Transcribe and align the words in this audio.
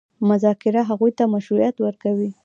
مذاکره 0.29 0.81
هغوی 0.89 1.11
ته 1.17 1.23
مشروعیت 1.33 1.75
ورکوي. 1.81 2.29